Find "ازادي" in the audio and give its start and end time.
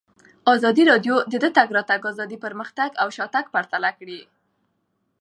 0.53-0.83, 2.11-2.37